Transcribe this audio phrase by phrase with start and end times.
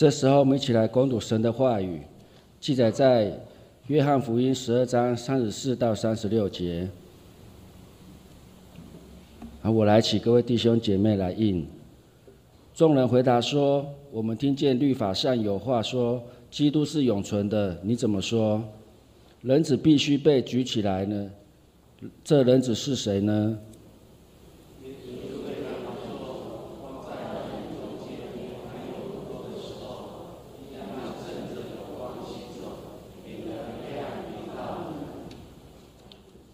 [0.00, 2.00] 这时候，我们一起来攻读神的话语，
[2.58, 3.38] 记载在
[3.88, 6.88] 约翰福音十二章三十四到三十六节。
[9.60, 11.66] 啊，我来请各位弟兄姐妹来应。
[12.74, 17.78] 众人回答说：“我们听见律法上有话说，基督是永存的。
[17.82, 18.64] 你怎么说？
[19.42, 21.30] 人子必须被举起来呢？
[22.24, 23.58] 这人子是谁呢？”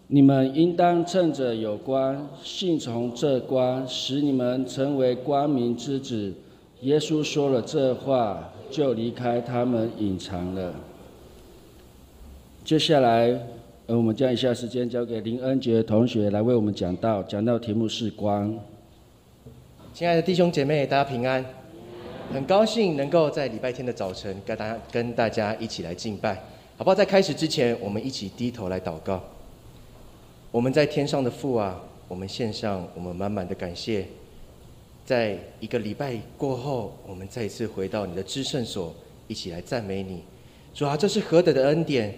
[0.09, 6.33] 你们应当趁着有光，信从这光，使你们成为光明之子。
[6.81, 10.73] 耶稣说了这话，就离开他们，隐藏了。
[12.63, 13.37] 接下来，
[13.87, 18.57] 呃，我们将以下时间交给林恩杰同学来为我们讲道，讲道题目是光。
[19.93, 21.43] 亲爱的弟兄姐妹，大家平安。
[22.31, 26.35] 很高兴能够在礼拜天的早晨跟大家跟大家一起来敬拜，
[26.77, 26.95] 好不好？
[26.95, 29.21] 在开始之前，我们一起低头来祷告。
[30.49, 34.05] 我们在天上的父啊，我们献上我们满满的感谢。
[35.05, 38.95] 在一个礼拜过后，我们再一次回到你的至圣所，
[39.27, 40.23] 一起来赞美你。
[40.73, 42.17] 主啊，这是何等的恩典，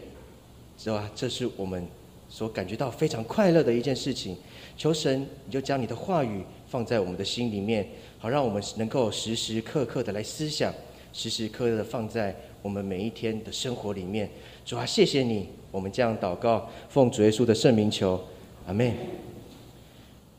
[0.77, 1.09] 是吧？
[1.15, 1.83] 这是我们
[2.29, 4.37] 所感觉到非常快乐的一件事情。
[4.77, 7.87] 求神，你就将你的话语放在我们的心里面，
[8.19, 10.71] 好让我们能够时时刻刻的来思想，
[11.13, 14.29] 时时刻刻的放在我们每一天的生活里面。
[14.65, 15.47] 主啊，谢谢你。
[15.71, 18.19] 我们这样祷告，奉主耶稣的圣名求，
[18.65, 18.91] 阿门。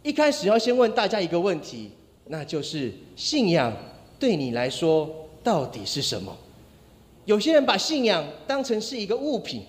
[0.03, 1.91] 一开始要先问大家一个问题，
[2.27, 3.73] 那就是信仰
[4.19, 6.37] 对你来说到底是什么？
[7.27, 9.63] 有些人把信仰当成是一个物品，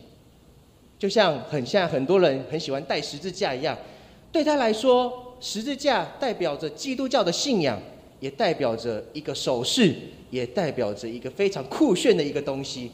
[0.98, 3.78] 就像很像很多人很喜欢带十字架一样，
[4.32, 7.80] 对他来说，十字架代表着基督教的信仰，
[8.22, 9.94] 也代表着一个首饰，
[10.30, 12.90] 也代表着一个非常酷炫的一个东西。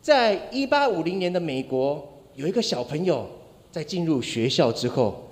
[0.00, 2.06] 在一八五零年的美国，
[2.36, 3.26] 有一个小朋友
[3.72, 5.24] 在进入学校之后，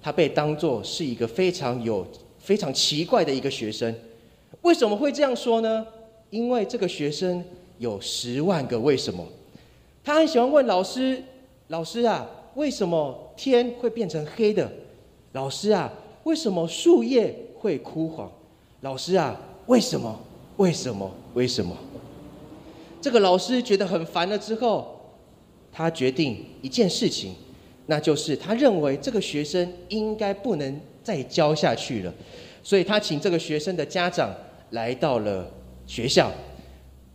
[0.00, 2.06] 他被当作是一个非常有、
[2.38, 3.94] 非常奇怪的一个学生。
[4.62, 5.86] 为什么会这样说呢？
[6.30, 7.44] 因为这个学生
[7.78, 9.26] 有十万个为什么。
[10.04, 11.20] 他很喜欢问老师
[11.68, 12.24] ：“老师啊，
[12.54, 14.70] 为什么天会变成黑的？
[15.32, 18.30] 老师啊，为什么树叶会枯黄？
[18.80, 20.18] 老师啊，为什么？
[20.56, 21.10] 为什么？
[21.34, 21.76] 为什么？”
[23.00, 24.98] 这个老师觉得很烦了之后，
[25.70, 27.34] 他决定一件事情，
[27.86, 32.12] 那就是他认为这个学生应该不能再教下去了，
[32.62, 34.34] 所以他请这个学生的家长
[34.70, 35.50] 来到了
[35.86, 36.32] 学校。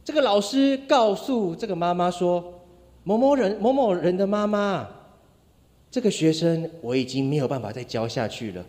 [0.03, 2.53] 这个老师告诉这个妈妈说
[3.03, 4.87] ：“某某人某某人的妈妈，
[5.89, 8.63] 这个学生我已经没有办法再教下去了，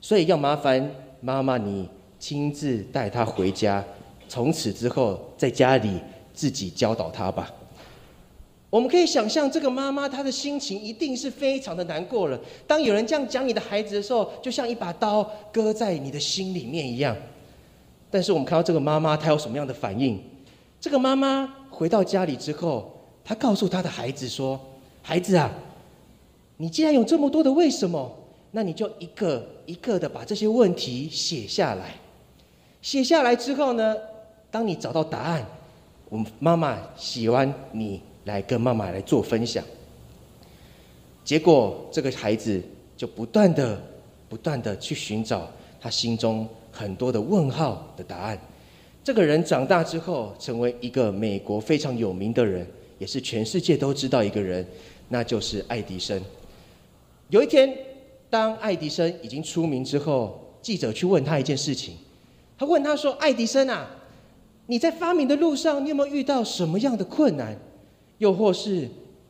[0.00, 0.90] 所以要麻烦
[1.20, 3.84] 妈妈你亲自带他回家，
[4.28, 5.98] 从此之后在家里。”
[6.38, 7.52] 自己教导他吧。
[8.70, 12.38] 我们可以想象，这个妈妈她的心情一定是非常的难过了。
[12.64, 17.16] 当有人这样讲你的孩子的时候，就像一把刀割在你的心里面一样。
[18.08, 20.22] 但是我们看到这个妈妈，她有什么样的反应？
[20.80, 22.88] 这个妈妈回到家里之后，
[23.24, 24.60] 她告诉她的孩子说
[25.02, 25.50] ：“孩子啊，
[26.58, 28.08] 你既然有这么多的为什么，
[28.50, 31.94] 那你就一个一个的把这些问题写下来。
[32.82, 33.96] 写下来之后呢，
[34.50, 35.44] 当你找到答案。”
[36.10, 39.62] 我妈妈喜欢你来跟妈妈来做分享，
[41.22, 42.62] 结果这个孩子
[42.96, 43.78] 就不断的、
[44.26, 48.40] 不断的去寻找他心中很多的问号的答案。
[49.04, 52.66] 这个人长大之后，成为一个美国非常有名的人，
[52.98, 54.66] 也是全世界都知道一个人，
[55.10, 56.18] 那就是爱迪生。
[57.28, 57.70] 有一天，
[58.30, 61.96] 当爱迪生已经出名之后，记者去问他一件事情，
[62.58, 63.94] 他问他说：“爱迪生啊。”
[64.70, 67.58] 你在发明的路上，你有没有遇到什么样的困难？
[68.18, 68.86] 又或是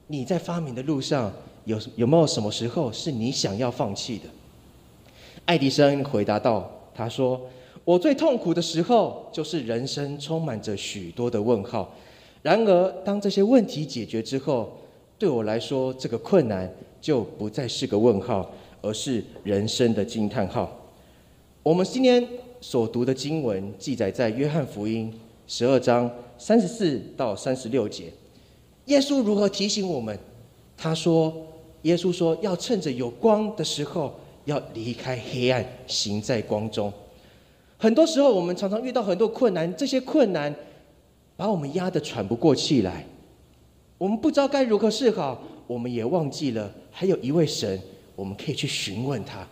[0.08, 1.32] 你在发明的路上，
[1.64, 4.25] 有有没有什么时候是你想要放弃的？
[5.44, 7.40] 爱迪生回答道：“他说，
[7.84, 11.94] 我最痛苦的时候，就是人生充满着许多的问号。
[12.43, 14.76] 然而，当这些问题解决之后，
[15.19, 16.69] 对我来说，这个困难
[17.00, 20.75] 就不再是个问号，而是人生的惊叹号。”
[21.62, 22.26] 我们今天
[22.60, 25.12] 所读的经文记载在约翰福音。
[25.50, 28.12] 十二章三十四到三十六节，
[28.84, 30.19] 耶稣如何提醒我们？
[30.76, 31.34] 他说
[31.82, 34.14] ：“耶稣说，要趁着有光的时候，
[34.44, 36.92] 要离开黑暗，行在光中。”
[37.78, 40.54] 很多时候，我们常常遇到很多困难，这些困难
[41.34, 43.06] 把我们压得喘不过气来。
[43.96, 47.80] 我们不知道该如何是好，我们也忘记了还有一位神，
[48.19, 49.47] 我们可以去询问他。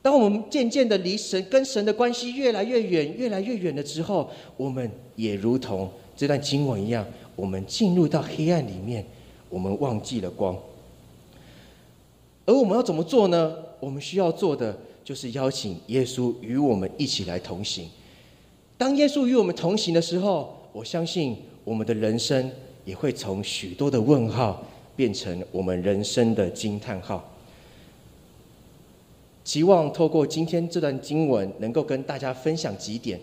[0.00, 7.04] 当我们渐渐的离神跟神的关系越来越远、越来越远了之后，我们也如同这段经文一样，
[7.34, 9.04] 我们进入到黑暗里面，
[9.48, 10.56] 我们忘记了光。
[12.46, 13.56] 而我们要怎么做呢？
[13.80, 17.88] 我们需要做的就是邀请耶稣与我们一起来同行。
[18.78, 22.48] 当耶稣与我们同行的时候，我相信我们的人生
[22.84, 24.64] 也会从许多的问号
[24.94, 27.26] 变成我们人生的惊叹号。
[29.44, 33.18] 希望透过今天这段经文，能够跟大家分享几点。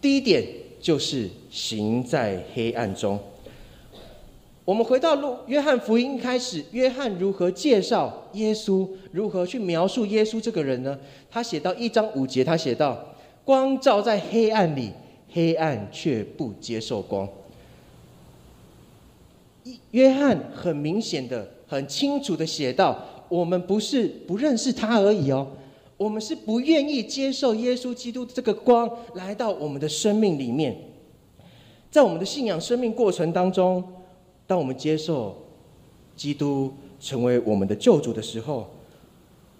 [0.00, 0.44] 第一点
[0.80, 3.18] 就是行在黑暗中。
[4.64, 8.88] 我们回到路约翰福音开始，约翰如何介绍耶稣？
[9.12, 10.98] 如何去描述耶稣这个人呢？
[11.30, 12.98] 他写到一章五节，他写到
[13.44, 14.90] ：“光照在黑暗里，
[15.30, 17.28] 黑暗却不接受光。”
[19.92, 22.98] 约翰很明显的、很清楚的写到
[23.34, 25.44] ：“我们不是不认识他而已哦，
[25.96, 30.76] 我们是不愿意接受耶稣基督这个光来到我们的生命里面，
[31.90, 33.82] 在我们的信仰生命过程当中。”
[34.46, 35.34] 当我们接受
[36.14, 36.70] 基督
[37.00, 38.68] 成为我们的救主的时候，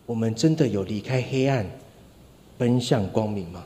[0.04, 1.66] 我们真的有离开黑暗，
[2.58, 3.64] 奔向光明吗？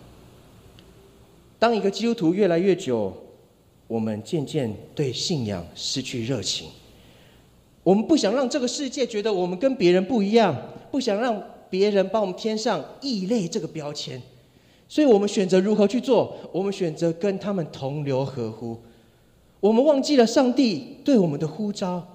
[1.58, 3.12] 当一个基督徒越来越久，
[3.88, 6.68] 我们渐渐对信仰失去热情。
[7.88, 10.54] 我们不想让这个世界觉得我们跟别人不一样，
[10.90, 14.20] 不想让别人帮我们添上异类这个标签，
[14.86, 16.36] 所以我们选择如何去做？
[16.52, 18.76] 我们选择跟他们同流合污。
[19.60, 22.06] 我们忘记了上帝对我们的呼召，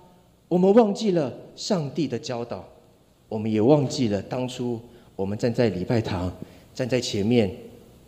[0.47, 2.63] 我们忘记了上帝的教导，
[3.27, 4.79] 我们也忘记了当初
[5.15, 6.31] 我们站在礼拜堂，
[6.75, 7.51] 站在前面，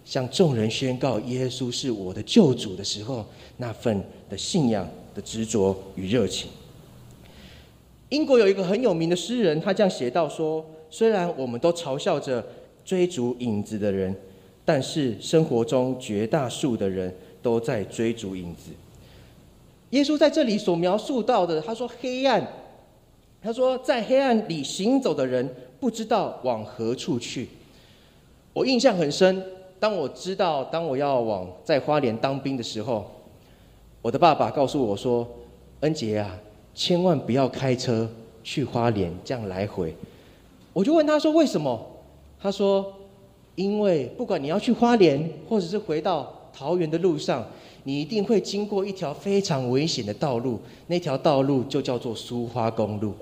[0.03, 3.25] 向众人宣告耶稣是我的救主的时候，
[3.57, 6.47] 那份的信仰的执着与热情。
[8.15, 12.41] 英国有一个很有名的诗人，他这样写道说：虽然我们都嘲笑着
[12.85, 14.15] 追逐影子的人，
[14.63, 18.71] 但是生活中绝大数的人都在追逐影子。
[19.89, 22.41] 耶稣在这里所描述到的，他说：“黑暗，
[23.41, 27.49] 他说在黑暗里行走的人不知道往何处去。”
[28.53, 29.43] 我印象很深。
[29.77, 33.11] 当我知道当我要往在花莲当兵的时候，
[34.01, 35.27] 我的爸爸告诉我说
[35.81, 36.39] ：“恩杰啊，
[36.75, 38.07] 千万不要开车
[38.43, 39.95] 去花莲，这样来回。”
[40.73, 41.83] 我就问他说：“为什么？”
[42.39, 42.93] 他说
[43.55, 47.43] ：“因为不管你要去花莲，或者是回到桃园的路上。”
[47.87, 53.13] 你一定会经过一条非常危险的道路，那条道路就叫做苏花公路。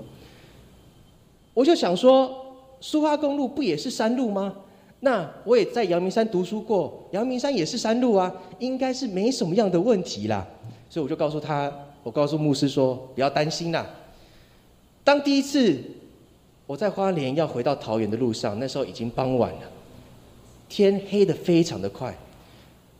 [1.52, 2.34] 我就想说，
[2.80, 4.54] 苏花公路不也是山路吗？
[5.00, 10.46] 那我也在阳明山读书过，阳明山也是山路啊，应该是没什么样的问题啦。
[10.88, 11.70] 所以我就告诉他，
[12.04, 13.84] 我告诉牧师说，不要担心啦。
[15.02, 15.76] 当第一次
[16.66, 19.62] 我在花莲要回到桃园的路上，那时候已经傍晚了，
[20.68, 22.16] 天黑的非常的快。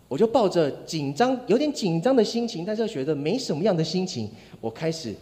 [0.08, 4.30] 我就抱着紧张、有点紧张的心情，但是又觉得没什么样的心情，
[4.60, 5.14] 我开始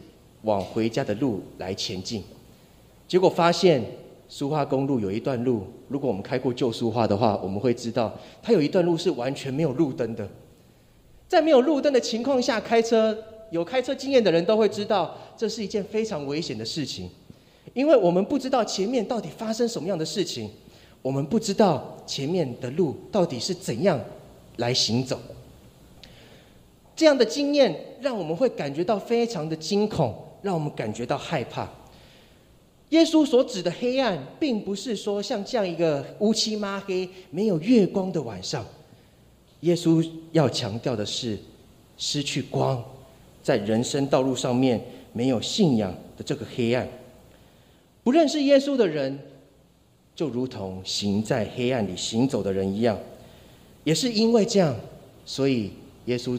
[0.42, 2.22] 往回家的路来前进。
[3.08, 3.82] 结果发现
[4.28, 8.12] 苏花公路有一段路，如果我们开过旧苏花的话，我们会知道
[8.42, 10.28] 它有一段路是完全没有路灯的。
[11.28, 13.16] 在没有路灯的情况下开车，
[13.52, 17.08] 有开车经验的人都会知道，这是一件非常危险的事情，
[17.72, 20.50] 因为我们不知道前面到底发生什么样的事情，
[21.00, 24.00] 我们不知道前面的路到底是怎样。
[24.58, 25.18] 来行走，
[26.94, 31.66] 这样的经验让我们会感觉到非常的惊恐，让我们感觉到害怕。
[32.90, 38.62] 耶稣所指的黑暗，并不是说像这样一个乌漆抹黑、没有月光的晚上。
[39.60, 41.38] 耶稣要强调的是，
[41.96, 42.84] 失去光，
[43.42, 44.80] 在人生道路上面
[45.12, 46.88] 没有信仰的这个黑暗。
[48.04, 49.18] 不认识耶稣的人，
[50.14, 52.98] 就如同行在黑暗里行走的人一样。
[53.84, 54.74] 也是因为这样，
[55.26, 55.72] 所以
[56.06, 56.38] 耶稣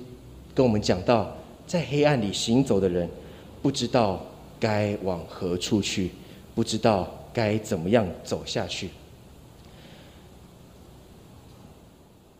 [0.56, 1.36] 跟我们讲到，
[1.68, 3.10] 在黑暗里行走的人，
[3.62, 4.26] 不知道
[4.60, 6.12] 该往何处去，
[6.56, 8.90] 不知道该怎么样走下去。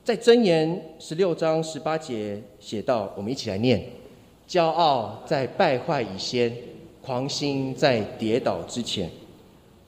[0.06, 3.86] 在箴言十六章十八节写到，我们一起来念：
[4.48, 6.56] 骄傲在败坏以先，
[7.02, 9.10] 狂心在跌倒之前。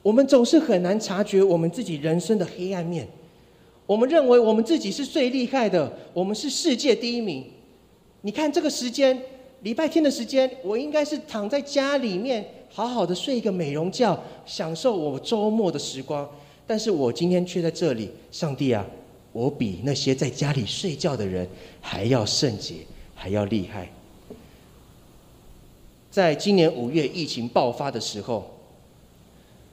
[0.01, 3.07] 我们总是很难察觉我们自己人生的黑暗面。
[3.88, 7.45] 我们认为我们自己是最厉害的，我们是世界第一名。
[8.21, 9.19] 你看这个时间，
[9.62, 16.27] 礼拜天的时间，我应该是躺在家里面，好好的睡一个美容觉，享受我周末的时光。
[16.65, 18.83] 但是我今天却在这里，上帝啊，
[19.31, 21.47] 我比那些在家里睡觉的人
[21.79, 22.77] 还要圣洁，
[23.13, 23.88] 还要厉害。
[26.15, 28.50] 在今年五月疫情爆发的时候。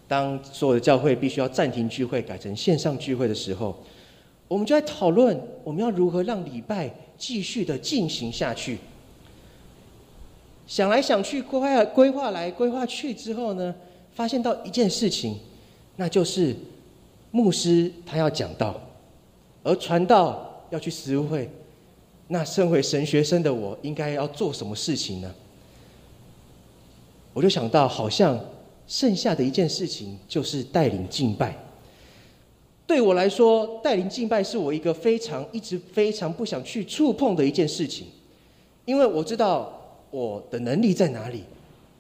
[0.09, 3.77] 当所有的教会必须要暂停聚会，改成线上聚会的时候，
[4.49, 8.79] 我们就在讨论我们要如何让礼拜继续的进行下去。
[10.67, 13.73] 想来想去，规划规划来规划去之后呢，
[14.13, 15.39] 发现到一件事情，
[15.95, 16.57] 那就是
[17.31, 18.81] 牧师他要讲道，
[19.63, 21.49] 而传道要去实会。
[22.27, 25.33] 那身为神学生的我，应该要做什么事情呢？
[27.33, 28.39] 我就想到，好像。
[28.85, 31.57] 剩下的一件事情就是带领敬拜。
[32.85, 38.09] 对我来说，带领敬拜是我一个非常一直非常不想去触碰的一件事情，
[38.85, 39.73] 因为我知道
[40.11, 41.45] 我的能力在哪里，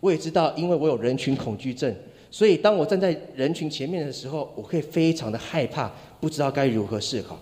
[0.00, 1.94] 我也知道，因为我有人群恐惧症，
[2.32, 7.38] 所以当我站在人群前面的时候，我会非常的害怕，不知道该如何是好。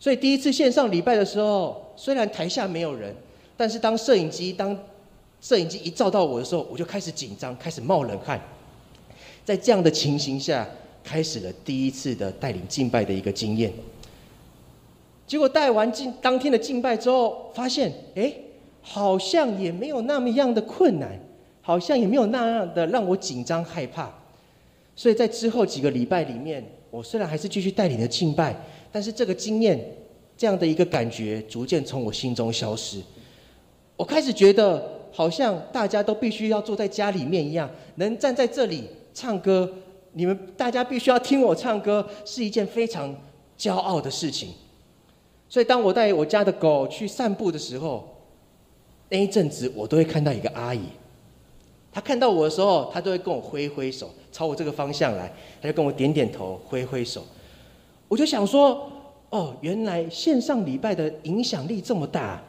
[0.00, 3.14] 所以第一次线上礼拜的时候，虽然台下没有人，
[3.56, 4.76] 但是当摄影机当。
[5.40, 8.40] 摄影机一照到我的时候，我就开始紧张，开始冒冷汗。
[9.44, 10.66] 在这样的情形下，
[11.04, 13.72] 开始了第一次的带领敬拜的一个经验。
[15.24, 18.32] 结果带完敬当天的敬拜之后，发现哎，
[18.82, 21.16] 好像也没有那么样的困难，
[21.60, 24.12] 好像也没有那样的让我紧张害怕。
[24.96, 28.56] 所以在之后几个礼拜里面，我虽然还是继续带领的敬拜，
[28.90, 29.78] 但是这个经验，
[30.36, 33.00] 这样的一个感觉，逐渐从我心中消失。
[33.96, 34.95] 我开始觉得。
[35.16, 39.66] 好像大家都必须要坐在家里面一样，能站在这里唱歌，
[40.12, 43.16] 你们大家必须要听我唱歌，是一件非常
[43.56, 44.50] 骄傲的事情。
[45.48, 48.06] 所以，当我带我家的狗去散步的时候，
[49.08, 50.82] 那一阵子我都会看到一个阿姨，
[51.90, 55.32] 她看到我的时候，她都会跟我挥挥手，朝我这个方向来，
[55.62, 57.24] 她就跟我点点头，挥挥手。
[58.06, 58.86] 我就想说，
[59.30, 62.42] 哦，原来线上礼拜的影响力这么大，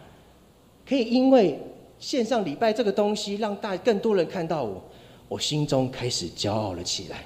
[0.85, 1.57] 可以因为。
[1.99, 4.83] 线上礼拜这个东西，让大更多人看到我，
[5.27, 7.23] 我心中开始骄傲了起来。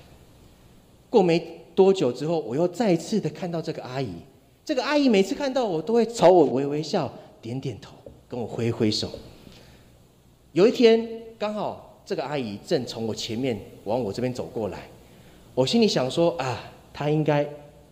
[1.10, 4.10] 过没多久之后，我又再次的看到这个阿姨，
[4.64, 7.12] 这个阿姨每次看到我都会朝我微微笑，
[7.42, 7.94] 点点头，
[8.30, 9.10] 跟我挥挥手。
[10.54, 14.88] 有一天，刚好这个阿姨正从我前面往我这边走过来，
[15.54, 17.46] 我心里想说啊，她应该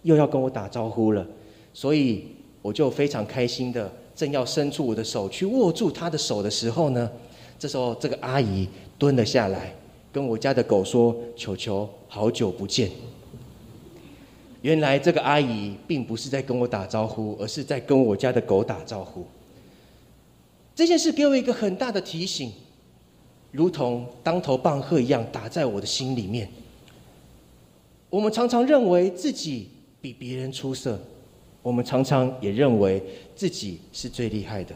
[0.04, 1.28] 又要跟我打招呼了，
[1.74, 2.26] 所以
[2.62, 3.92] 我就非常开心的。
[4.20, 7.10] 正要伸出我的手去握住他的手的时候呢，
[7.58, 9.74] 这时候这个阿姨蹲了下来，
[10.12, 12.92] 跟我家的狗说：“球球，好久不见。”
[14.62, 19.26] 原来这个阿姨并不是在跟我打招呼，而是在跟我家的狗打招呼。
[20.76, 22.52] 这件事给我一个很大的提醒，
[23.54, 26.52] 如同当头棒喝一样打在我的心里面。
[28.10, 29.70] 我们常常认为自己
[30.02, 31.00] 比别人出色。
[31.62, 33.02] 我们常常也认为
[33.36, 34.74] 自己是最厉害的，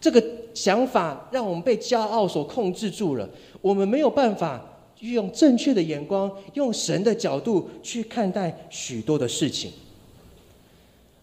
[0.00, 0.24] 这个
[0.54, 3.28] 想法让我们被骄傲所控制住了。
[3.60, 4.64] 我们没有办法
[5.00, 9.70] 用正确的眼光，用神的角度去看待许多的事情。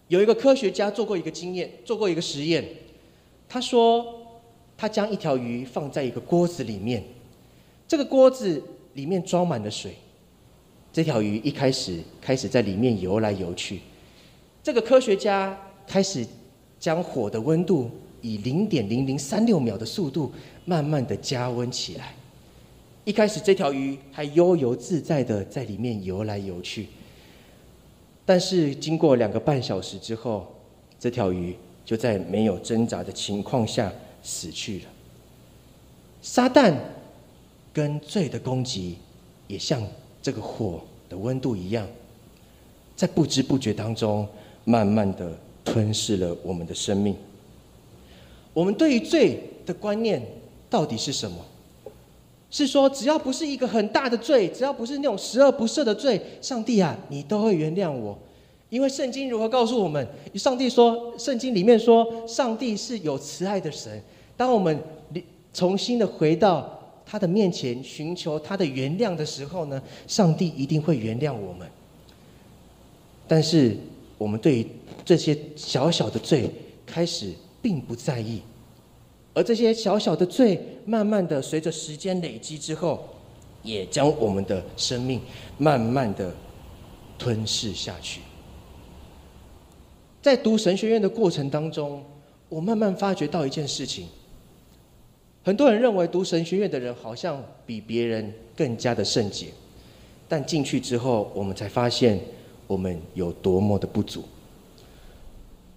[0.08, 2.64] 有一个科学家做过一个经验，做过一个实验。
[3.50, 4.06] 他说，
[4.78, 7.04] 他将一条鱼放在一个锅子里面，
[7.88, 8.62] 这个锅子
[8.94, 9.96] 里面装满了水，
[10.94, 13.80] 这条鱼一开始开始在里面游来游去。
[14.66, 15.56] 这个科学家
[15.86, 16.26] 开始
[16.80, 17.88] 将火的温度
[18.24, 20.34] 以零点零零三六秒的速度
[20.66, 22.16] 慢慢的加温起来。
[23.04, 26.88] 一开始这条鱼还悠游自在的在里面游来游去，
[28.26, 30.48] 但是经过两个半小时之后，
[31.00, 31.56] 这条鱼
[31.86, 33.94] 就在没有挣扎的情况下
[34.24, 34.86] 死去了。
[36.24, 36.74] 撒旦
[37.72, 38.98] 跟罪的攻击
[39.48, 39.88] 也像
[40.24, 41.88] 这个火的温度一样，
[42.96, 44.28] 在不知不觉当中。
[44.66, 45.32] 慢慢的
[45.64, 47.16] 吞噬了我们的生命。
[48.54, 50.22] 我们对于罪的观念
[50.70, 51.38] 到底是什么？
[52.52, 58.18] 是说只要不是一个很大的罪，只要不是那种十恶不赦的罪，上帝啊，你都会原谅我。
[58.70, 60.08] 因为圣经如何告诉我们？
[60.36, 64.02] 上帝说，圣经里面说，上帝是有慈爱的神。
[64.38, 64.80] 当我们
[65.54, 71.68] 重新的回到他的面前，寻求他的原谅的时候呢，上帝一定会原谅我们。
[73.28, 73.76] 但是。
[74.18, 74.66] 我们对
[75.04, 76.50] 这些小小的罪
[76.86, 78.42] 开始并不在意，
[79.34, 83.10] 而这些小小的罪，慢慢的随着时间累积之后，
[83.62, 85.20] 也将我们的生命
[85.58, 86.34] 慢慢的
[87.18, 88.22] 吞噬下去。
[90.22, 92.02] 在读神学院的过程当中，
[92.48, 94.08] 我慢慢发觉到一件事情：
[95.44, 99.48] 很多人认为读神学院的人好像比别人更加的圣洁，
[100.30, 102.18] 但进去之后，我们才发现。
[102.68, 104.24] 我们有多么的不足？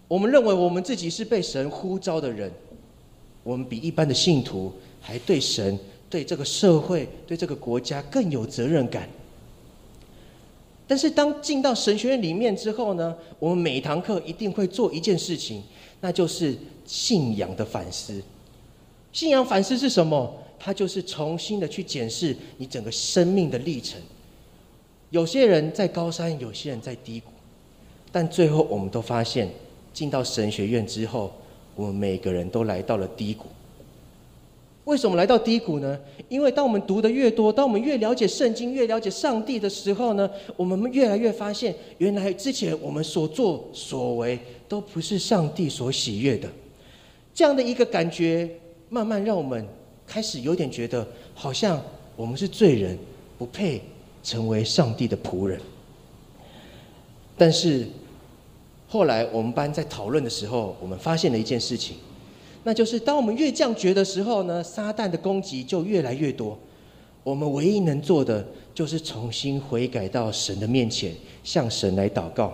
[0.06, 2.50] 我们认为我们自己是被神呼召的人，
[3.42, 5.78] 我们比一般的信徒还对神、
[6.08, 9.08] 对这个社会、对这个国家更有责任感。
[10.86, 15.62] 但是当进到神学院里面之后呢，我们每一堂课一定会做一件事情，
[16.00, 18.22] 那就是信仰的反思。
[19.12, 20.34] 信仰反思是什么？
[20.58, 24.00] 它就是重新的去检视你整个生命的历程。
[25.10, 27.30] 有些人在高山，有些人在低谷，
[28.12, 29.48] 但最后我们都发现，
[29.92, 31.32] 进到神学院之后，
[31.74, 33.46] 我们每个人都来到了低谷。
[34.84, 35.98] 为什么来到低谷呢？
[36.30, 46.48] 因为当我们读的越多，当我们越了解圣经、越了解上帝的时候呢，我们越来越发现，原来之前我们所作所为都不是上帝所喜悦的。
[47.34, 48.48] 这样的一个感觉，
[48.88, 49.66] 慢慢让我们
[50.06, 51.78] 开始有点觉得，好像
[52.16, 52.98] 我们是罪人，
[53.36, 53.82] 不配
[54.22, 55.60] 成为上帝的仆人。
[57.36, 57.86] 但是
[58.88, 61.96] 后来我们班在讨论的时候，我们发现了一件事情。
[62.64, 66.58] 那就是当我们越这样觉的时候呢，撒旦的攻击就越来越多。
[67.22, 72.52] 我们唯一能做的就是重新悔改到神的面前，向神来祷告。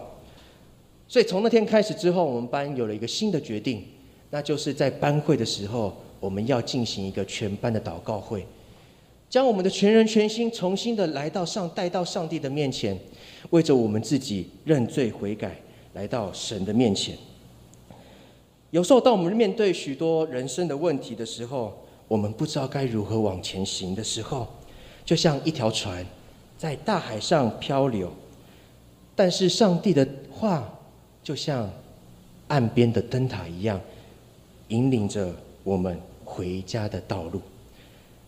[1.06, 3.84] 所以从那天开始之后，我们班有了一个新的决定，
[4.30, 8.46] 那就是在班会的时候，我们要进行一个全班的祷告会，
[9.34, 12.96] 将我们的全人全心重新的来到上带到上帝的面前，
[13.50, 15.56] 为着我们自己认罪悔改，
[15.94, 17.18] 来到神的面前。
[18.70, 21.76] 有时候，当我们面对许多人生的问题的时候，
[22.06, 24.46] 我们不知道该如何往前行的时候，
[25.04, 26.06] 就像一条船
[26.56, 28.12] 在大海上漂流，
[29.16, 30.72] 但是上帝的话
[31.24, 31.68] 就像
[32.46, 33.80] 岸边的灯塔一样，
[34.68, 37.42] 引领着我们回家的道路。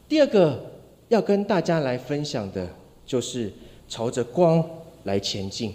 [0.08, 0.72] 第二个
[1.08, 2.68] 要跟大家来分享的，
[3.04, 3.52] 就是
[3.88, 4.64] 朝着光
[5.04, 5.74] 来前进。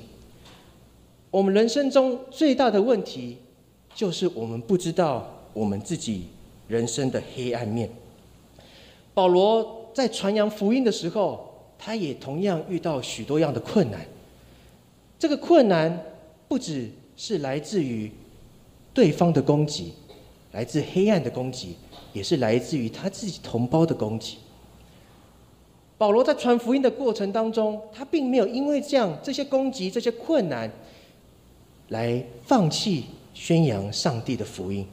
[1.29, 3.37] 我们人生中最大的问题。
[3.93, 6.27] 就是我们不知道我们自己
[6.69, 7.89] 人生的黑暗面。
[9.13, 13.99] 保罗在传扬福音的时候，他也同样遇到许多样的困难。
[15.19, 16.01] 这个困难
[16.47, 18.09] 不只是来自于
[18.93, 19.91] 对方的攻击，
[20.53, 21.75] 来自黑暗的攻击，
[22.13, 24.37] 也是来自于他自己同胞的攻击。
[26.01, 30.67] 保罗在传福音的过程当中，他并没有因为这样这些攻击、这些困难
[31.89, 33.05] 来放弃。
[33.35, 34.83] 宣扬上帝的福音，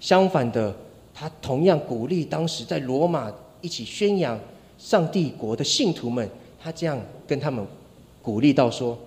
[0.00, 0.74] 相反的，
[1.12, 3.30] 他同样鼓励当时在罗马
[3.60, 4.40] 一起宣扬
[4.78, 6.26] 上帝国的信徒们。
[6.58, 7.62] 他这样跟他们
[8.22, 8.98] 鼓励到说：“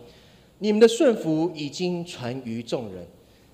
[0.59, 3.03] 你们的顺服已经传于众人，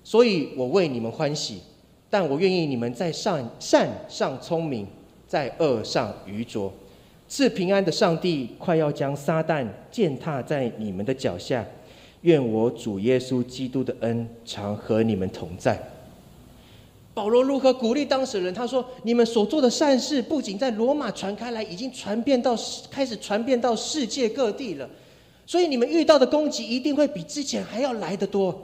[0.04, 1.62] 所以我为你们欢喜。
[2.10, 4.86] 但我愿意你们在善善上聪明，
[5.26, 6.70] 在恶上愚拙。
[7.28, 11.64] 赐平安的上帝快要将撒旦践踏在你们的脚下。”
[12.22, 15.80] 愿我主耶稣基督的恩常和你们同在。
[17.14, 18.52] 保罗如何鼓励当事人？
[18.52, 22.56] 他说：“你们所做的善事，不仅在罗马传开来，已经传遍到
[22.90, 24.90] 开始传遍到世界各地了。
[25.46, 28.56] 所以你们遇到的攻击一定会比之前还要来得多。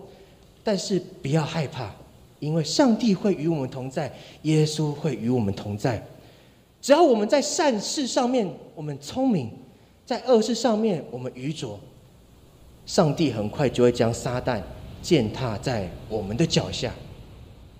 [0.64, 1.94] 但是不要害怕，
[2.40, 6.04] 因为上帝会与我们同在，耶稣会与我们同在。
[6.84, 9.50] 只要我们在善事上面我们聪明，
[10.04, 11.80] 在恶事上面我们愚拙。”
[12.84, 14.60] 上帝很快就会将撒旦
[15.00, 16.92] 践踏在我们的脚下，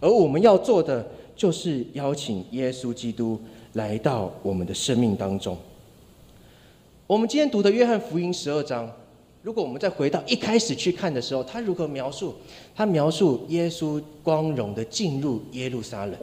[0.00, 3.38] 而我们要做的就是邀请耶稣基督
[3.74, 5.54] 来到我们的生命当中。
[7.06, 8.90] 我们今天读的约翰福音十二章，
[9.42, 12.34] 如果我们再回到一开始去看的时候，他如何描述？
[12.74, 16.16] 他描述耶稣光荣的进入耶路撒冷，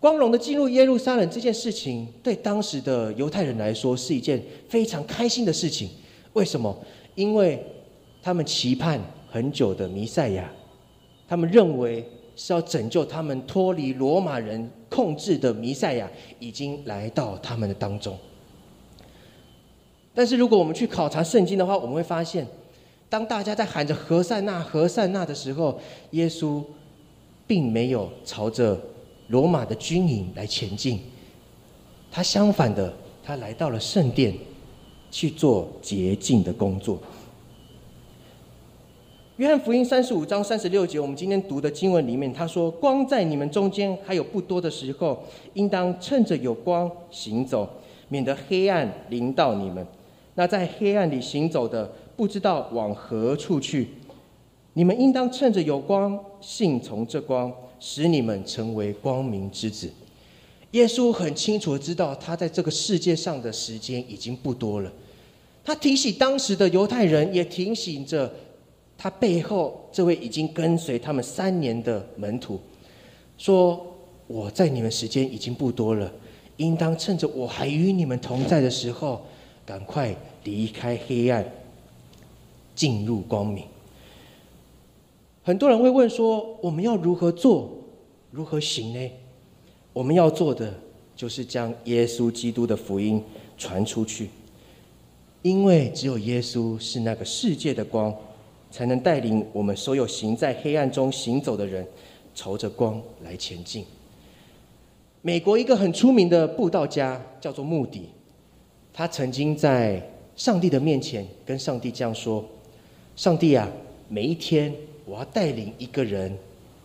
[0.00, 5.90] 光荣的进入耶路撒冷这件事情，对当时的犹太人来说是一件非常开心的事情。
[6.32, 6.74] 为什么？
[7.14, 7.62] 因为
[8.22, 10.50] 他们期盼很久的弥赛亚，
[11.28, 12.02] 他们认为
[12.34, 18.16] 是要拯救他们脱离罗马人控制的弥赛亚已经来到他们的当中。
[20.14, 22.46] 但是如果我们去考察圣经的话，我们会发现，
[23.10, 25.78] 当大家在喊着“何塞纳，何塞纳”的时候，
[26.12, 26.64] 耶稣
[27.46, 28.80] 并没有朝着
[29.30, 31.00] 罗马的军营来前进，
[32.12, 34.32] 他相反的，他来到了圣殿。
[35.12, 36.96] 去做洁净的工作。
[39.38, 45.20] 约翰福音三十五章三十六节，我们今天读的经文里面，他说：“光在你们中间还有不多的时候，
[45.54, 47.68] 应当趁着有光行走，
[48.08, 49.84] 免得黑暗临到你们。
[50.36, 53.88] 那在黑暗里行走的，不知道往何处去。
[54.74, 59.90] 你们应当趁着有光，信从这光，使你们成为光明之子。”
[60.72, 64.92] 耶稣很清楚的知道，他在这个世界上的时间已经不多了。
[65.64, 68.32] 他提醒当时的犹太人，也提醒着
[68.96, 72.60] 他背后这位已经跟随他们三年的门徒，
[73.36, 73.84] 说
[74.28, 76.12] ：“我在你们时间已经不多了，
[76.58, 79.22] 应当趁着我还与你们同在的时候，
[79.66, 80.14] 赶快
[80.44, 81.44] 离开黑暗，
[82.76, 83.64] 进入光明。
[85.42, 87.70] 很多人会问说：我们要如何做，
[88.30, 89.10] 如何行呢？
[89.92, 90.72] 我们要做的
[91.16, 93.22] 就是将耶稣基督的福音
[93.58, 94.28] 传出去，
[95.42, 98.14] 因为只有耶稣是那个世界的光，
[98.70, 101.86] 才能带领我们所有行在黑暗中行走的人，
[102.34, 103.84] 朝着光来前进。
[105.22, 108.08] 美国一个很出名的布道家叫做穆迪，
[108.92, 110.00] 他曾经在
[110.36, 112.44] 上帝的面前跟上帝这样说
[113.16, 113.68] ：“上帝啊，
[114.08, 114.72] 每一天
[115.10, 116.32] 我要带领一个人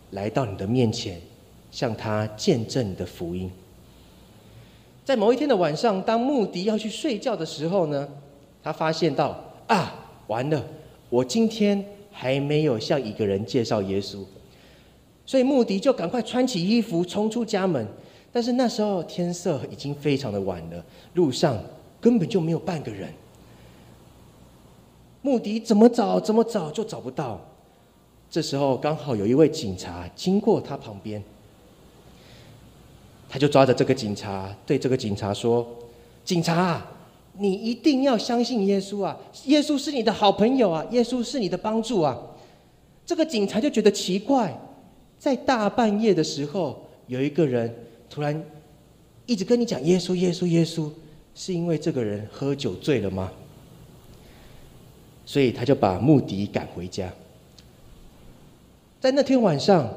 [0.10, 1.22] 来到你的面前，
[1.70, 3.52] 向他见证你的福音。”
[5.06, 8.10] 在某一天的晚上，当穆迪要去睡觉的时候呢，
[8.64, 9.94] 他发现到啊，
[10.26, 10.66] 完了，
[11.12, 14.24] 我今天还没有向一个人介绍耶稣，
[15.28, 17.88] 所以穆迪就赶快穿起衣服冲出家门。
[18.34, 20.84] 但是那时候天色已经非常的晚了，
[21.14, 21.58] 路上
[22.02, 23.14] 根本就没有半个人。
[25.22, 27.40] 穆迪怎么找怎么找就找不到。
[28.36, 31.24] 这时候刚好有一位警察经过他旁边，
[33.30, 35.66] 他就抓着这个警察，对这个警察说
[36.26, 36.86] ：“警察，
[37.38, 39.18] 你一定要相信耶稣啊！
[39.46, 40.86] 耶稣是你的好朋友啊！
[40.92, 42.20] 耶稣是你的帮助啊！”
[43.08, 44.54] 这个警察就觉得奇怪，
[45.18, 47.74] 在大半夜的时候，有一个人。
[48.10, 48.44] 突然，
[49.26, 50.92] 一直跟你讲耶稣，耶稣，耶稣，
[51.34, 53.32] 是因为这个人喝酒醉了吗？
[55.26, 57.10] 所以他就把穆迪赶回家。
[59.02, 59.88] 在那天晚上，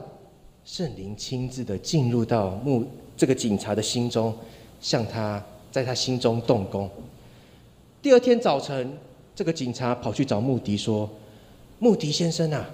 [0.65, 2.85] 圣灵亲自的进入到穆
[3.17, 4.35] 这个警察的心中，
[4.81, 6.91] 向他在他心中动工。
[8.03, 8.93] 第二天早晨，
[9.35, 11.09] 这个警察跑去找穆迪说
[11.79, 12.69] ：“穆迪先生啊，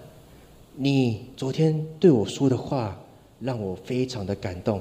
[0.74, 2.98] 你昨天对我说的话，
[3.40, 4.80] 让我非常的感动。”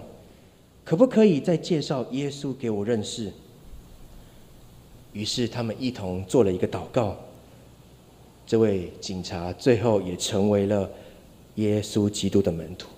[0.84, 3.32] 可不可以再介绍耶稣给我认识？
[5.13, 7.15] 于是他们一同做了一个祷告。
[8.45, 10.89] 这位警察最后也成为了
[11.55, 12.89] 耶稣基督的门徒。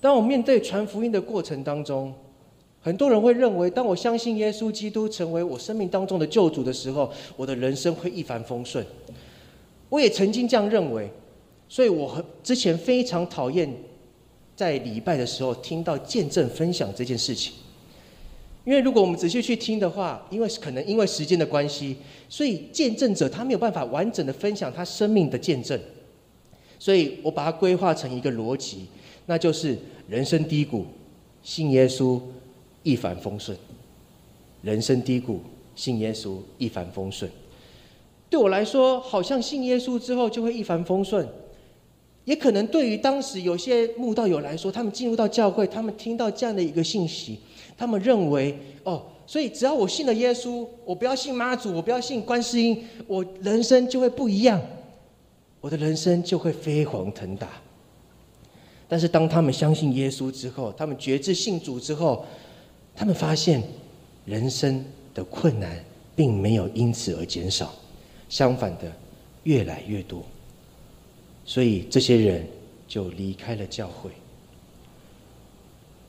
[0.00, 2.14] 当我面对传福音的过程当中，
[2.80, 8.84] 很多人会认为，当我相信耶稣基督成为我生命当中的救主的时候，我的人生会一帆风顺。
[9.88, 11.10] 我也曾经这样认为，
[11.68, 13.70] 所以我和之前非常讨厌。
[14.56, 17.54] 在礼拜的时候听到见证分享这件事情，
[18.66, 21.96] 因为如果我们仔细去听的话，因为可能因为时间的关系，
[22.28, 25.80] 所以见证者他没有办法完整的分享他生命的见证，
[26.80, 28.86] 所以我把它规划成一个逻辑，
[29.26, 30.86] 那就是人生低谷，
[31.42, 32.18] 信耶稣
[32.82, 33.54] 一帆风顺；
[34.62, 35.40] 人生低谷，
[35.76, 37.30] 信耶稣一帆风顺。
[38.30, 41.28] 对我来说，好像信耶稣之后就会一帆风顺。
[42.24, 47.38] 也可能对于当时有些慕道友来说，他们进入到教会，他们听到这样的一个信息，
[47.76, 54.60] 他们认为哦，所以只要我信了耶稣，我不要信妈祖，我不要信观世音，我人生就会不一样，
[55.60, 57.48] 我的人生就会飞黄腾达。
[58.88, 62.24] 但是当他们相信耶稣之后，他们觉知信主之后，
[62.96, 63.62] 他们发现
[64.24, 65.84] 人生的困难
[66.16, 67.74] 并没有因此而减少，
[68.28, 68.92] 相反的
[69.44, 70.24] 越来越多。
[71.44, 72.46] 所以这些人
[72.88, 74.10] 就离开了教会。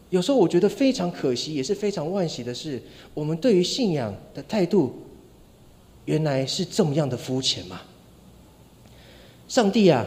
[0.10, 2.82] 有时候我觉得非常可惜，也是非常惋惜的是，
[3.14, 4.94] 我们对于信仰的态度，
[6.06, 7.82] 原来是这么样的肤浅吗？
[9.52, 10.06] 上帝啊，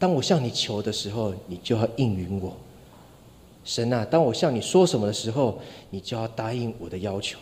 [0.00, 2.50] 当我向你求的时候，你就要应允我；
[3.64, 7.38] 神啊，当我向你说什么的时候，你就要答应我的要求。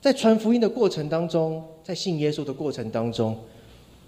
[0.00, 3.38] 在传福音的过程当中，在信耶稣的过程当中。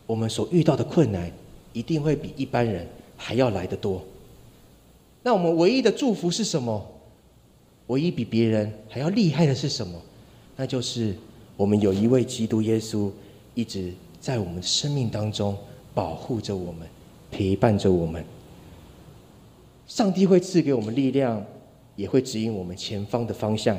[0.06, 1.30] 我们所遇到的困难，
[1.74, 2.86] 一定会比一般人
[3.18, 4.02] 还要来得多。
[5.22, 6.82] 那我们唯一的祝福是什么？
[7.88, 10.00] 唯一比别人还要厉害的是什么？
[10.56, 11.14] 那就是
[11.58, 13.10] 我们有一位基督耶稣，
[13.52, 13.92] 一直
[14.26, 15.56] 在我们的生命当中
[15.94, 16.84] 保护着我们，
[17.30, 18.24] 陪伴着我们。
[19.86, 21.40] 上帝会赐给我们力量，
[21.94, 23.78] 也会指引我们前方的方向，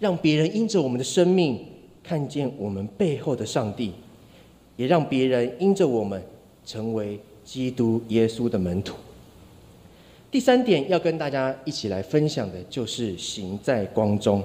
[0.00, 1.64] 让别人因着我们的生命
[2.02, 3.92] 看见我们背后的上帝。
[4.74, 6.20] 也让别人因着我们
[6.66, 8.96] 成为基督耶稣的门徒。
[10.32, 14.42] 第三点要跟大家一起来分享的，就是行在光中。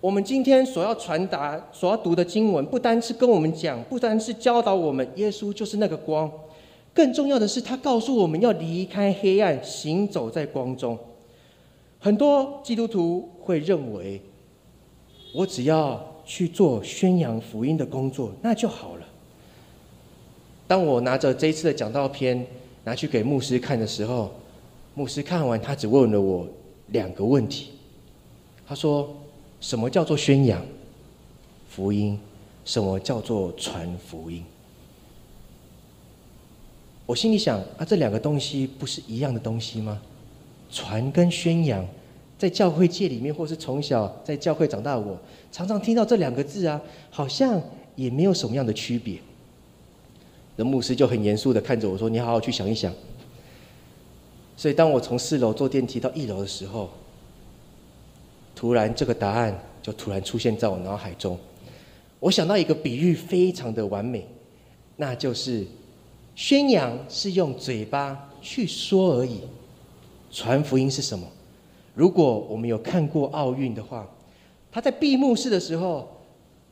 [0.00, 6.30] 我们今天所要传达、所要读的经文，不单是跟我们讲，不单是教导我们，耶稣就是那个光。
[6.92, 10.98] 更重要的是，他告诉我们要离开黑暗，行走在光中。
[11.98, 14.20] 很多基督徒会认为，
[15.34, 16.00] 我只要。
[16.22, 19.06] 去做宣扬福音的工作，那就好了。
[20.68, 22.46] 当我拿着这次的讲道片
[22.84, 24.30] 拿去给牧师看的时候，
[24.94, 26.46] 牧师看完，他只问了我
[26.88, 27.70] 两个问题。
[28.64, 29.12] 他说
[29.60, 30.64] ：“什么叫做宣扬
[31.68, 32.18] 福音？
[32.64, 34.44] 什么叫做传福音？
[37.06, 40.00] 我心里想啊，这两个东西不是一样的东西吗？
[40.70, 41.84] 传跟宣扬，
[42.38, 45.18] 在教会界里面，或是从小在教会长大的，我
[45.50, 47.60] 常常听到这两个字啊，好像
[47.96, 49.18] 也没有什么样的区别。
[50.56, 52.92] 那牧师就很严肃的看着我说：“你好好去想一想。”
[54.56, 56.90] 所以，当我从四楼坐电梯到一楼的时候，
[58.60, 61.38] 突然这个答案就突然出现在我脑海中。
[62.18, 64.28] 我想到一个比喻，非常的完美，
[64.96, 65.66] 那就是
[66.34, 69.40] 宣扬是用嘴巴去说而已，
[70.30, 71.26] 传福音是什么？
[71.94, 74.06] 如果我们有看过奥运的话，
[74.70, 76.06] 他在闭幕式的时候，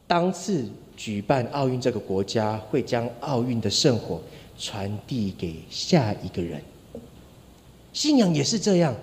[0.06, 4.20] 当次举办奥运这个国家会将奥运的圣火
[4.58, 6.60] 传递给下一个人。
[7.94, 8.94] 信仰也是这样，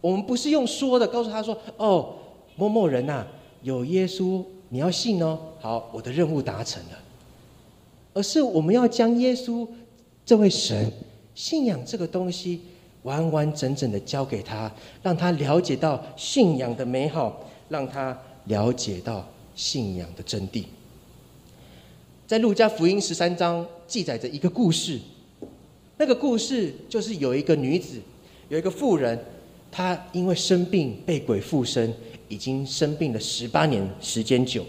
[0.00, 2.16] 我们不是用说的告诉他说：“哦，
[2.56, 3.26] 某某人呐，
[3.62, 6.98] 有耶稣，你要信哦。”好，我的任务达成了。
[8.12, 9.66] 而是我们要将耶稣
[10.24, 10.92] 这位神、
[11.34, 12.60] 信仰这个东西，
[13.02, 20.64] 完完整整的交给他，让他了解到信仰的美好，让他了解到信仰的真谛。
[22.26, 25.00] 在路加福音十三章记载着一个故事，
[25.98, 28.00] 那个故事就是有一个女子。
[28.48, 29.18] 有一个妇人，
[29.72, 31.92] 她因为生病被鬼附身，
[32.28, 34.64] 已经生病了十八年时间久。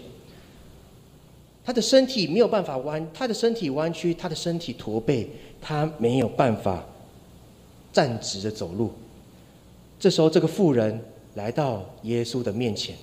[1.64, 5.28] 他的身体没有办法弯，他的身体弯曲，他的身体驼背，
[5.60, 6.84] 他没有办法
[7.92, 8.92] 站直的走路。
[9.98, 11.00] 这时候，这个妇人
[11.34, 12.94] 来到耶稣的面前，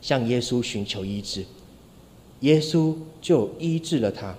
[0.00, 1.44] 向耶稣寻求医治，
[2.40, 4.32] 耶稣就医治了他。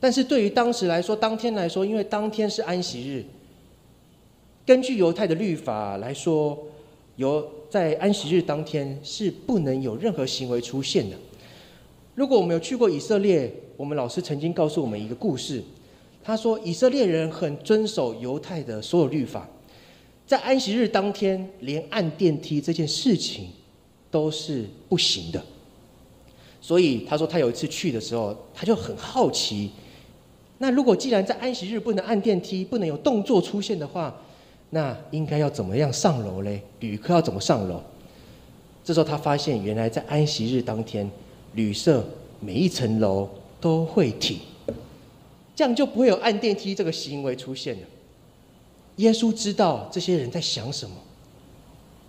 [0.00, 3.24] 但是对于当时来说，当天来说，因为当天是安息日。
[4.66, 6.58] 根据犹太的律法来说，
[7.16, 11.16] 有在安息日当天是不能有任何行为出现的。
[12.14, 15.62] 如果我们有去过以色列，我们老师曾经告诉我们一个故事，
[16.24, 19.48] 他说以色列人很遵守犹太的所有律法，
[20.26, 23.48] 在安息日当天，连按电梯这件事情
[24.10, 25.40] 都是不行的。
[26.60, 29.70] 所以他说他有一次去的时候，他就很好奇，
[30.58, 34.20] 那如果既然在安息日不能按电梯，不能有动作出现的话，
[34.70, 36.60] 那应该要怎么样上楼嘞？
[36.80, 37.80] 旅客要怎么上楼？
[38.84, 41.10] 这时候他发现，原来在安息日当天，
[41.54, 42.04] 旅社
[42.40, 43.28] 每一层楼
[43.60, 44.38] 都会停，
[45.56, 47.82] 这样就不会有按电梯这个行为出现了。
[48.96, 50.96] 耶稣知道这些人在想什么，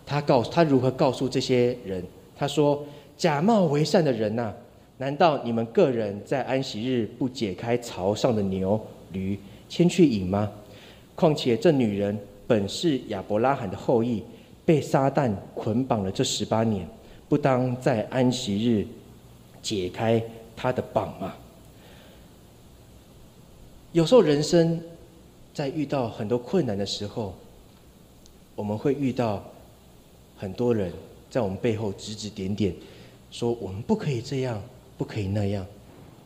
[0.06, 2.04] 他告诉他如何告诉这些人？
[2.38, 2.86] 他说
[3.18, 4.54] ：“假冒为善的人呐，
[4.98, 8.80] 难道你们个人在安息日不解开槽上的牛
[9.12, 10.52] 驴牵去饮吗？
[11.16, 12.18] 况且这女人。”
[12.50, 14.24] 本是亚伯拉罕的后裔，
[14.66, 16.88] 被撒旦捆绑了这十八年，
[17.30, 18.88] 不当在安息日
[19.62, 20.20] 解开
[20.56, 21.36] 他的绑吗？
[23.92, 24.82] 有时候人生
[25.54, 27.36] 在遇到很多困难的时候，
[28.56, 29.44] 我们会遇到
[30.36, 30.92] 很多人
[31.30, 32.74] 在我们背后指指点点，
[33.30, 34.60] 说我们不可以这样，
[34.98, 35.64] 不可以那样。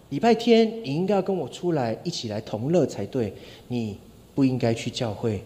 [0.10, 3.34] 礼拜天你应该要跟我出来一起来同乐才对，
[3.68, 3.98] 你
[4.34, 5.44] 不应该去教会。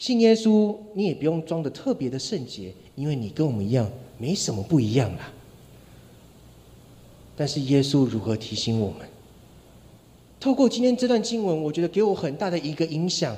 [0.00, 5.30] 信耶稣，你也不用装的特别的圣洁，因为你跟我们一样，没什么不一样啦。
[7.36, 9.06] 但是耶稣如何提醒我们？
[10.40, 13.36] 透过今天这段经文，我觉得给我很大的一个影响，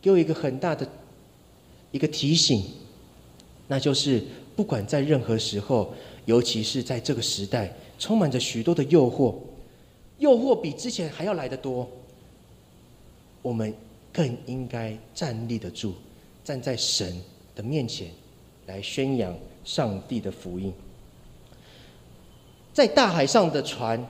[0.00, 0.84] 给我一个很大的
[1.92, 2.64] 一个提醒，
[3.68, 4.24] 那就是
[4.56, 9.36] 不管在任何时候，尤其是在这个时代，充满着许多的诱惑，
[10.18, 11.88] 诱惑比之前还要来得多，
[13.40, 13.72] 我们。
[14.12, 15.94] 更应该站立得住，
[16.44, 17.18] 站在神
[17.54, 18.10] 的面前，
[18.66, 20.72] 来宣扬上帝的福音。
[22.72, 24.06] 在大海上的船，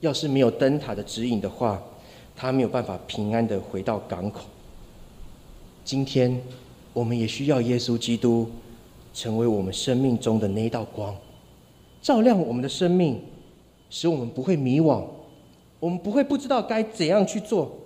[0.00, 1.82] 要是没有灯塔的指引的话，
[2.36, 4.42] 它没有办法平安的回到港口。
[5.84, 6.40] 今天，
[6.92, 8.50] 我们也需要耶稣基督，
[9.14, 11.16] 成为我们生命中的那一道光，
[12.02, 13.22] 照亮我们的生命，
[13.88, 15.04] 使我们不会迷惘，
[15.78, 17.79] 我们不会不知道该怎样去做。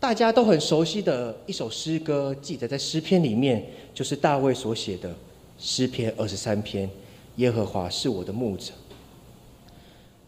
[0.00, 5.14] 大家都很熟悉的一首诗歌，记载在诗篇里面，就是大卫所写的
[5.58, 6.88] 诗篇二十三篇。
[7.36, 8.72] 耶和华是我的牧者。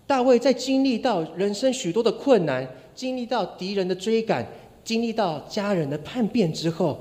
[0.06, 4.46] 大卫在经历到人生许多的困难，经历到敌人的追赶，
[4.84, 7.00] 经历到家人的叛变之后，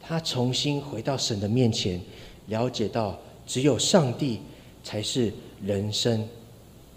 [0.00, 2.00] 他重新回到神的面前，
[2.48, 4.40] 了解到只有上帝
[4.82, 5.32] 才是
[5.64, 6.28] 人生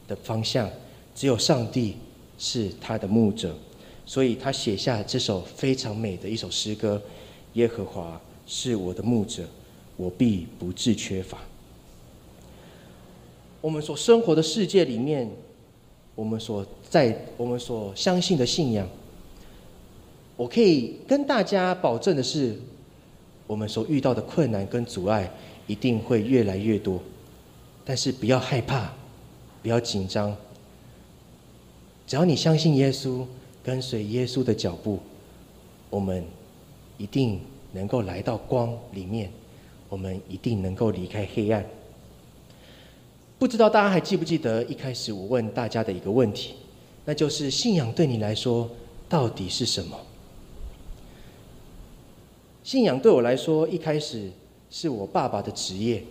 [0.07, 0.67] 的方向，
[1.13, 1.95] 只有上帝
[2.39, 3.55] 是他的牧者。
[4.05, 7.01] 所以他写下这首非常美的一首诗歌
[7.53, 9.43] ：“耶和华是我的牧者，
[9.97, 11.39] 我必不致缺乏。”
[13.61, 15.29] 我们所生活的世界里面，
[16.13, 18.87] 我们所在我们所相信的信仰，
[20.37, 22.55] 我可以跟大家保证的是，
[23.47, 25.31] 我们所遇到的困难跟阻碍
[25.65, 27.01] 一定会越来越多。
[27.83, 28.93] 但是不要害怕，
[29.63, 30.35] 不要紧张。
[32.05, 33.25] 只要你相信耶稣，
[33.65, 34.99] 跟随耶稣的脚步，
[35.89, 36.23] 我们
[36.99, 37.39] 一定
[37.71, 39.31] 能够来到光里面，
[39.89, 41.65] 我们一定能够离开黑暗。
[43.39, 46.53] 不知道大家还记不记得一开始我问大家的一个问题，
[47.05, 48.69] 那就是信仰对你来说
[49.09, 49.97] 到底是什么？
[52.63, 54.29] 信仰对我来说，一开始
[54.69, 56.03] 是我爸爸的职业。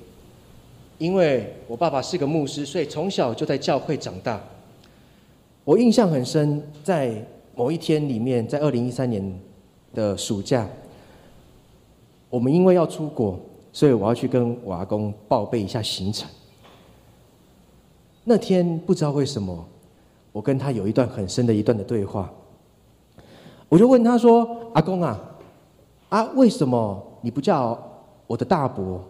[0.98, 4.42] 因为我爸爸是个牧师，所以从小就在教会长大。
[5.64, 9.40] 我印象很深，在某一天里面，在二零一三年
[9.94, 10.68] 的暑假，
[12.28, 13.38] 我们因为要出国，
[13.72, 16.28] 所以我要去跟我阿公报备一下行程。
[18.24, 19.64] 那天不知道为什么，
[20.32, 22.32] 我跟他有一段很深的一段的对话。
[23.68, 25.20] 我就问他说：“阿公啊，
[26.08, 27.78] 啊，为什么你不叫
[28.26, 29.02] 我的大伯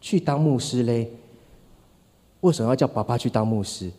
[0.00, 1.10] 去当牧师嘞？”
[2.40, 3.90] 为什么要叫爸爸去当牧师？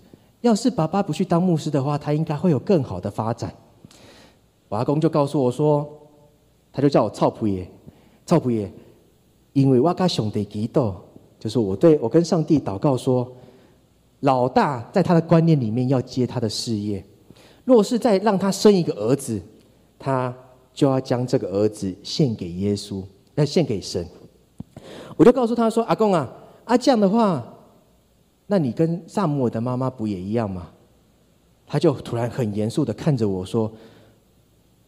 [0.41, 3.53] 要是爸爸不去当牧师的话，他应该会有更好的发展。
[4.71, 5.85] 我阿公就告诉我说，
[6.71, 7.69] 他就叫我操普爷，
[8.25, 8.71] 操普爷，
[9.51, 10.95] 因为我跟兄弟祈祷，
[11.37, 13.29] 就是我对我跟上帝祷告说，
[14.21, 17.03] 老大在他的观念里面要接他的事业，
[17.65, 19.41] 若是再让他生一个儿子，
[19.99, 20.33] 他
[20.73, 23.03] 就要将这个儿子献给耶稣，
[23.35, 24.07] 要献给神。
[25.17, 27.45] 我就告诉他说，阿公啊，啊这样的话。
[28.47, 30.69] 那你跟萨姆尔的妈妈不也一样吗？
[31.67, 33.71] 他就突然很严肃的看着我说：“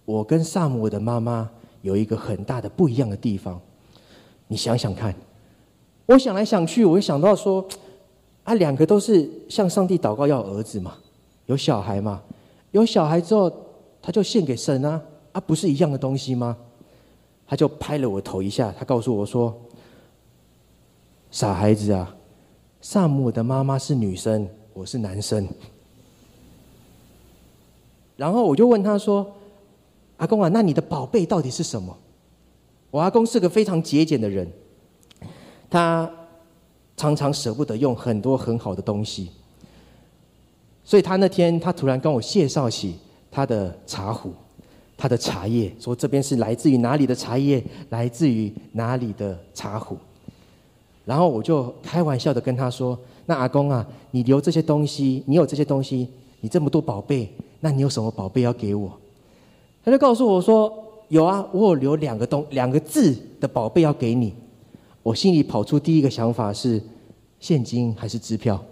[0.05, 1.49] 我跟萨姆的妈妈
[1.81, 3.59] 有一个很大的不一样的地方，
[4.47, 5.13] 你想想看。”
[6.05, 7.65] 我想来想去，我想到说
[8.43, 10.97] ：“啊，两个都是向上帝祷告要儿子嘛，
[11.45, 12.21] 有小孩嘛，
[12.71, 13.49] 有小孩之后
[14.01, 16.57] 他就献给神啊，啊，不是一样的东西吗？”
[17.47, 19.55] 他就拍了我头一下，他告诉我说
[21.31, 22.15] ：“傻孩子啊。”
[22.81, 25.47] 萨姆的妈妈是女生，我是男生。
[28.17, 29.25] 然后我就问他说
[30.17, 31.97] ：“阿公啊，那你的宝贝到底是什么？”
[32.91, 34.47] 我阿公是个非常节俭的人，
[35.69, 36.09] 他
[36.95, 39.31] 常常舍不得用很多很好的东西，
[40.83, 42.95] 所以他那天他突然跟我介绍起
[43.31, 44.31] 他的茶壶、
[44.95, 49.97] 他的茶叶，说这边是来自于哪里的茶叶，来自于哪里的茶壶。
[51.03, 56.07] 然后我就开玩笑的跟他说：“那阿公啊，你留这些东西，你有这些东西，
[56.41, 57.27] 你这么多宝贝，
[57.59, 58.97] 那你有什么宝贝要给我？”
[59.83, 60.73] 他就告诉我说
[61.09, 64.33] ：“有啊，我有留两个东两个字的宝贝要给你。”
[65.03, 66.81] 我心里跑出第一个想法是：
[67.39, 68.63] 现金还是支票？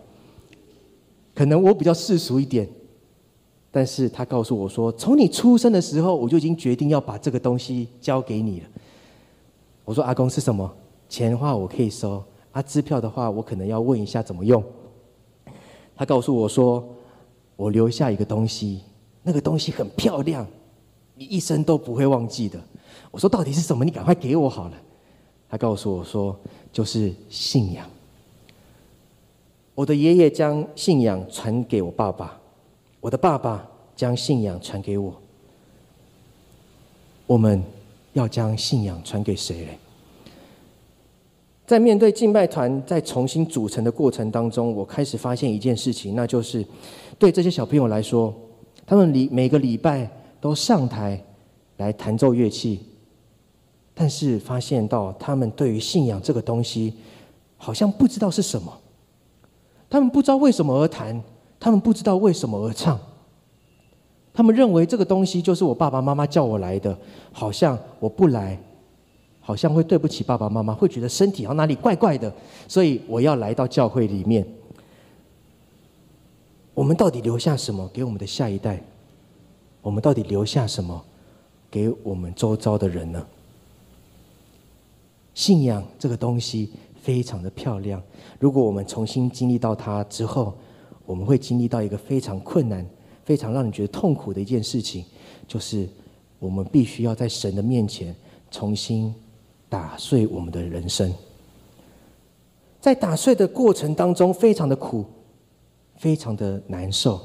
[1.36, 2.68] 可能我比较世俗一点，
[3.70, 8.68] 但是他告诉我说：“从你出生的时候，我就已经决定要把这个东西交给你了。”
[9.84, 10.74] 我说：“阿公是什么？”
[11.10, 14.64] 钱的话我可以收，啊，支票的话我可能要问一下怎么用。
[15.94, 16.82] 他告诉我说，
[17.58, 18.80] 我留下一个东西，
[19.22, 20.48] 那个东西很漂亮，
[21.22, 22.60] 你一生都不会忘记的。
[23.12, 23.86] 我说到底是什么？
[23.86, 24.74] 你赶快给我好了。
[25.48, 26.36] 他告诉我说，
[26.74, 27.88] 就是信仰。
[29.76, 32.36] 我的爷爷将信仰传给我爸爸，
[33.00, 33.64] 我的爸爸
[33.96, 35.14] 将信仰传给我。
[37.28, 37.64] 我们
[38.14, 39.78] 要将信仰传给谁嘞？
[41.68, 46.66] 在面对敬拜团在重新组成的过程当中，我开始发现一件事情，那就是
[47.20, 48.34] 对这些小朋友来说，
[48.88, 50.10] 他们礼每个礼拜
[50.42, 51.24] 都上台
[51.78, 52.82] 来弹奏乐器，
[53.94, 56.96] 但是发现到他们对于信仰这个东西，
[57.56, 58.78] 好像不知道是什么，
[59.90, 61.24] 他们不知道为什么而弹，
[61.60, 63.00] 他们不知道为什么而唱，
[64.34, 66.98] 他们认为这个东西就是我爸爸妈妈叫我来的，
[67.32, 68.60] 好像我不来。
[69.44, 72.32] 好像会对不起爸爸妈妈，会觉得身体好像哪里怪怪的，
[72.68, 74.48] 所以我要来到教会里面。
[76.76, 78.80] 我们到底留下什么给我们的下一代？
[79.82, 81.04] 我们到底留下什么
[81.70, 83.26] 给我们周遭的人呢？
[85.34, 86.72] 信仰这个东西
[87.02, 88.02] 非常的漂亮。
[88.40, 90.54] 如果我们重新经历到它之后，
[91.06, 92.86] 我们会经历到一个非常困难、
[93.26, 95.04] 非常让你觉得痛苦的一件事情，
[95.48, 95.88] 就是
[96.40, 98.16] 我们必须要在神的面前
[98.50, 99.14] 重新。
[99.72, 101.14] 打碎我们的人生，
[102.82, 105.06] 在打碎的过程当中，非常的苦，
[105.96, 107.22] 非常的难受。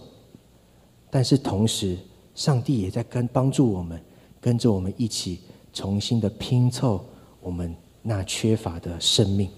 [1.11, 1.99] 但是同时，
[2.37, 4.01] 上帝也在跟帮助我们，
[4.41, 5.41] 跟着我们一起
[5.73, 7.05] 重新的拼凑
[7.41, 9.51] 我们那缺乏的生命。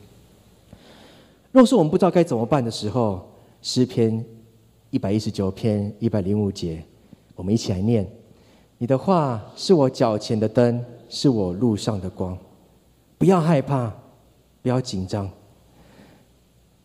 [1.51, 3.29] 若是我们不知道该怎么办的时候，
[3.61, 4.25] 诗篇
[4.91, 6.83] 一百一十九篇一百零五节，
[7.35, 8.09] 我们一起来念：
[8.79, 12.39] 你的话是我脚前的灯，是我路上的光。
[13.19, 13.93] 不要害怕，
[14.63, 15.29] 不要紧张。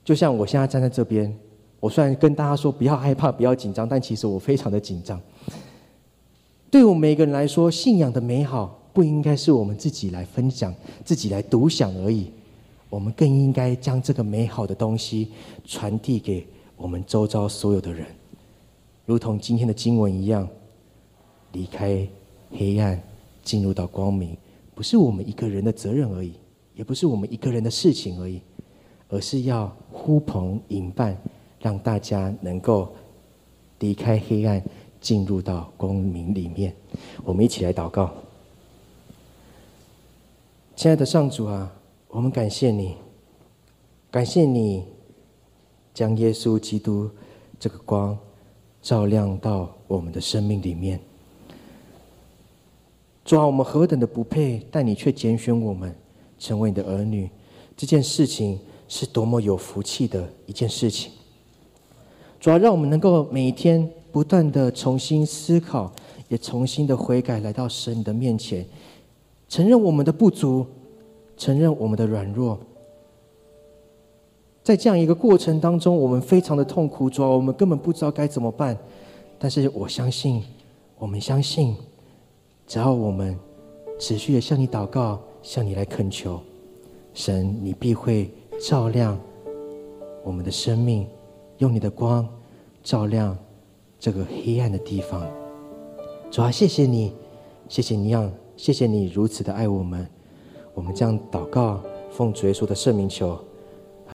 [0.03, 1.31] 就像我现在站在这边，
[1.79, 5.21] 我虽然跟大家说不要害怕，不要紧张，但其实我非常的紧张。
[6.73, 10.73] 对我们每个人来说，信仰的美好不应该是我们自己来分享、
[11.05, 12.31] 自己来独享而已，
[12.89, 15.27] 我们更应该将这个美好的东西
[15.63, 16.43] 传递给
[16.75, 18.07] 我们周遭所有的人，
[19.05, 20.49] 如同今天的经文一样，
[21.51, 22.07] 离开
[22.49, 22.99] 黑暗，
[23.43, 24.35] 进入到光明，
[24.73, 26.33] 不是我们一个人的责任而已，
[26.73, 28.41] 也不是我们一个人的事情而已，
[29.09, 31.15] 而是要呼朋引伴，
[31.61, 32.91] 让大家能够
[33.77, 34.59] 离开黑暗。
[35.03, 36.73] 进入到光明里面，
[37.25, 38.09] 我们一起来祷告。
[40.77, 41.69] 亲爱的上主啊，
[42.07, 42.95] 我们感谢你，
[44.09, 44.85] 感谢你
[45.93, 47.11] 将耶稣基督
[47.59, 48.17] 这个光
[48.81, 50.97] 照亮到我们的生命里面。
[53.25, 55.93] 主啊，我们何等的不配，但你却拣选我们
[56.39, 57.29] 成为你的儿女，
[57.75, 61.11] 这件事情是多么有福气的一件事情。
[62.39, 63.91] 主要让我们能够每一天。
[64.13, 65.91] 不断的重新思考，
[66.27, 68.63] 也重新的悔改，来到神你的面前，
[69.49, 70.63] 承认我们的不足，
[71.35, 72.59] 承认我们的软弱。
[74.61, 78.77] 在这样一个过程当中，我们非常的痛苦，主要我们根本不知道该怎么办。
[79.39, 80.43] 但是我相信，
[80.99, 81.75] 我们相信，
[82.67, 83.35] 只要我们
[83.99, 86.39] 持续的向你祷告，向你来恳求，
[87.15, 88.29] 神，你必会
[88.61, 89.19] 照亮
[90.23, 91.07] 我们的生命，
[91.57, 92.29] 用你的光
[92.83, 93.35] 照亮。
[94.03, 95.25] 这个黑暗的地方，
[96.29, 97.13] 主啊，谢谢你，
[97.69, 100.05] 谢谢你让，谢谢你如此的爱我们，
[100.73, 101.81] 我们将祷告
[102.11, 103.39] 奉主耶稣的圣名求。